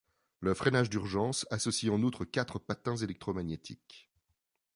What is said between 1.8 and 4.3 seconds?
en outre quatre patins électromagnétiques.